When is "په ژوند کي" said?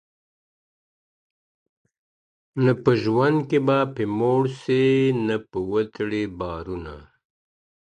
2.83-3.59